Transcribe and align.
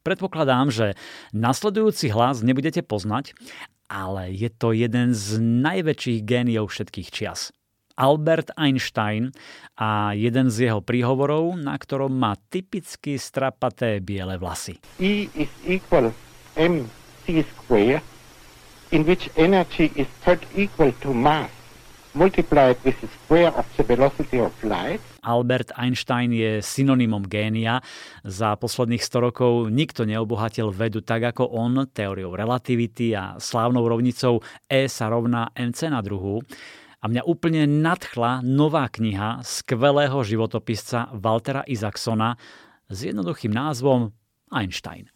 Predpokladám, 0.00 0.72
že 0.72 0.96
nasledujúci 1.36 2.08
hlas 2.08 2.40
nebudete 2.40 2.80
poznať, 2.80 3.36
ale 3.84 4.32
je 4.32 4.48
to 4.48 4.72
jeden 4.72 5.12
z 5.12 5.36
najväčších 5.40 6.24
géniov 6.24 6.72
všetkých 6.72 7.08
čias. 7.12 7.52
Albert 8.00 8.56
Einstein 8.56 9.28
a 9.76 10.16
jeden 10.16 10.48
z 10.48 10.72
jeho 10.72 10.80
príhovorov, 10.80 11.60
na 11.60 11.76
ktorom 11.76 12.16
má 12.16 12.32
typicky 12.48 13.20
strapaté 13.20 14.00
biele 14.00 14.40
vlasy. 14.40 14.80
E 14.96 15.28
is 15.36 15.52
equal 15.68 16.16
mc 16.56 17.24
square, 17.28 18.00
in 18.88 19.04
which 19.04 19.28
energy 19.36 19.92
is 20.00 20.08
equal 20.56 20.96
to 21.04 21.12
mass 21.12 21.59
multiplied 22.14 22.76
with 22.84 22.98
the 23.00 23.08
square 23.08 23.52
of 23.54 23.66
the 23.76 23.84
velocity 23.84 24.38
of 24.40 24.50
light. 24.64 25.00
Albert 25.22 25.70
Einstein 25.76 26.32
je 26.32 26.64
synonymom 26.64 27.28
génia. 27.28 27.84
Za 28.24 28.56
posledných 28.56 29.02
100 29.04 29.26
rokov 29.30 29.52
nikto 29.70 30.08
neobohatil 30.08 30.72
vedu 30.72 31.04
tak 31.04 31.36
ako 31.36 31.46
on, 31.52 31.86
teóriou 31.90 32.34
relativity 32.34 33.14
a 33.14 33.36
slávnou 33.36 33.84
rovnicou 33.86 34.40
E 34.66 34.88
sa 34.88 35.12
rovná 35.12 35.52
mc 35.54 35.78
na 35.92 36.00
druhú. 36.00 36.40
A 37.00 37.08
mňa 37.08 37.24
úplne 37.24 37.64
nadchla 37.64 38.44
nová 38.44 38.84
kniha 38.92 39.40
skvelého 39.40 40.20
životopisca 40.20 41.16
Waltera 41.16 41.64
Isaacsona 41.64 42.36
s 42.92 42.98
jednoduchým 43.08 43.52
názvom 43.54 44.12
Einstein. 44.52 45.08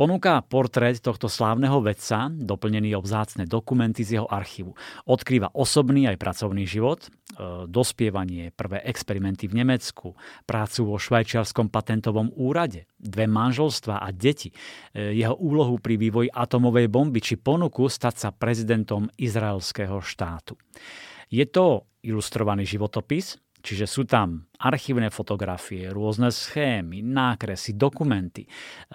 Ponúka 0.00 0.40
portrét 0.40 0.96
tohto 1.04 1.28
slávneho 1.28 1.84
vedca, 1.84 2.32
doplnený 2.32 2.96
o 2.96 3.04
vzácne 3.04 3.44
dokumenty 3.44 4.00
z 4.00 4.16
jeho 4.16 4.24
archívu. 4.32 4.72
Odkrýva 5.04 5.52
osobný 5.52 6.08
aj 6.08 6.16
pracovný 6.16 6.64
život, 6.64 7.04
e, 7.04 7.68
dospievanie, 7.68 8.48
prvé 8.48 8.80
experimenty 8.88 9.44
v 9.44 9.60
Nemecku, 9.60 10.16
prácu 10.48 10.88
vo 10.88 10.96
švajčiarskom 10.96 11.68
patentovom 11.68 12.32
úrade, 12.32 12.88
dve 12.96 13.28
manželstva 13.28 14.00
a 14.00 14.08
deti, 14.08 14.56
e, 14.96 15.20
jeho 15.20 15.36
úlohu 15.36 15.76
pri 15.76 16.00
vývoji 16.00 16.32
atomovej 16.32 16.88
bomby 16.88 17.20
či 17.20 17.36
ponuku 17.36 17.84
stať 17.84 18.14
sa 18.16 18.28
prezidentom 18.32 19.04
izraelského 19.20 20.00
štátu. 20.00 20.56
Je 21.28 21.44
to 21.44 21.84
ilustrovaný 22.00 22.64
životopis, 22.64 23.36
Čiže 23.60 23.86
sú 23.86 24.02
tam 24.08 24.48
archívne 24.60 25.12
fotografie, 25.12 25.92
rôzne 25.92 26.32
schémy, 26.32 27.04
nákresy, 27.04 27.76
dokumenty, 27.76 28.44
e, 28.44 28.50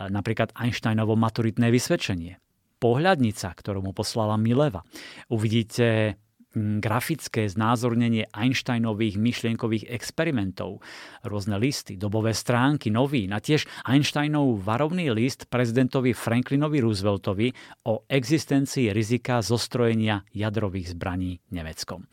napríklad 0.09 0.53
Einsteinovo 0.57 1.13
maturitné 1.13 1.69
vysvedčenie, 1.69 2.41
pohľadnica, 2.81 3.47
ktorú 3.53 3.85
mu 3.85 3.91
poslala 3.93 4.37
Mileva. 4.37 4.81
Uvidíte 5.29 6.17
grafické 6.55 7.51
znázornenie 7.51 8.31
Einsteinových 8.31 9.19
myšlienkových 9.19 9.91
experimentov, 9.91 10.79
rôzne 11.27 11.59
listy, 11.59 11.99
dobové 11.99 12.31
stránky, 12.31 12.87
novín 12.87 13.35
a 13.35 13.43
tiež 13.43 13.67
Einsteinov 13.83 14.63
varovný 14.63 15.11
list 15.11 15.51
prezidentovi 15.51 16.15
Franklinovi 16.15 16.79
Rooseveltovi 16.79 17.47
o 17.91 18.07
existencii 18.07 18.95
rizika 18.95 19.43
zostrojenia 19.43 20.23
jadrových 20.31 20.95
zbraní 20.95 21.43
Nemeckom. 21.51 22.07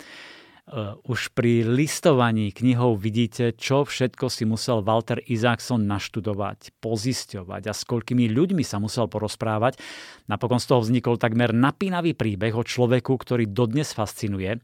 Eh, 0.63 0.95
už 1.11 1.35
pri 1.35 1.67
listovaní 1.67 2.55
knihou 2.55 2.95
vidíte, 2.95 3.51
čo 3.59 3.83
všetko 3.83 4.31
si 4.31 4.47
musel 4.47 4.79
Walter 4.87 5.19
Isaacson 5.27 5.83
naštudovať, 5.91 6.79
pozisťovať 6.79 7.63
a 7.67 7.75
s 7.75 7.83
koľkými 7.83 8.31
ľuďmi 8.31 8.63
sa 8.63 8.79
musel 8.79 9.11
porozprávať. 9.11 9.83
Napokon 10.31 10.63
z 10.63 10.71
toho 10.71 10.87
vznikol 10.87 11.19
takmer 11.19 11.51
napínavý 11.51 12.15
príbeh 12.15 12.55
o 12.55 12.63
človeku, 12.63 13.11
ktorý 13.11 13.51
dodnes 13.51 13.91
fascinuje. 13.91 14.63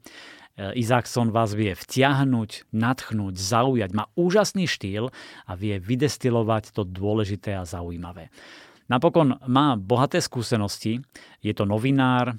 Eh, 0.54 0.78
Isaacson 0.78 1.34
vás 1.34 1.58
vie 1.58 1.74
vtiahnuť, 1.74 2.70
nadchnúť, 2.70 3.34
zaujať, 3.34 3.90
má 3.90 4.06
úžasný 4.14 4.70
štýl 4.70 5.10
a 5.50 5.52
vie 5.58 5.82
vydestilovať 5.82 6.78
to 6.78 6.86
dôležité 6.86 7.58
a 7.58 7.66
zaujímavé. 7.66 8.30
Napokon 8.88 9.36
má 9.44 9.76
bohaté 9.76 10.16
skúsenosti. 10.24 11.04
Je 11.38 11.54
to 11.54 11.62
novinár, 11.62 12.34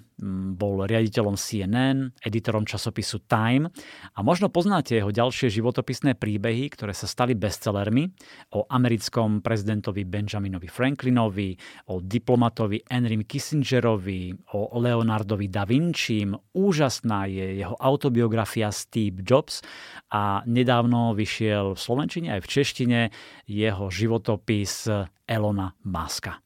bol 0.60 0.84
riaditeľom 0.84 1.40
CNN, 1.40 2.12
editorom 2.20 2.68
časopisu 2.68 3.24
Time 3.24 3.72
a 4.12 4.20
možno 4.20 4.52
poznáte 4.52 5.00
jeho 5.00 5.16
ďalšie 5.16 5.48
životopisné 5.48 6.20
príbehy, 6.20 6.68
ktoré 6.76 6.92
sa 6.92 7.08
stali 7.08 7.32
bestsellermi 7.32 8.12
o 8.60 8.68
americkom 8.68 9.40
prezidentovi 9.40 10.04
Benjaminovi 10.04 10.68
Franklinovi, 10.68 11.56
o 11.96 12.04
diplomatovi 12.04 12.84
Henrym 12.92 13.24
Kissingerovi, 13.24 14.36
o 14.60 14.76
Leonardovi 14.76 15.48
da 15.48 15.64
Vinci. 15.64 16.28
Úžasná 16.60 17.32
je 17.32 17.64
jeho 17.64 17.80
autobiografia 17.80 18.68
Steve 18.76 19.24
Jobs 19.24 19.64
a 20.12 20.44
nedávno 20.44 21.16
vyšiel 21.16 21.72
v 21.72 21.80
Slovenčine 21.80 22.36
aj 22.36 22.44
v 22.44 22.52
češtine 22.52 23.00
jeho 23.48 23.88
životopis 23.88 24.92
Elona 25.24 25.72
Muska. 25.88 26.36